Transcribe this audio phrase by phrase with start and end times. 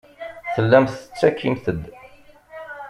[0.53, 1.81] Tellamt tettakimt-d.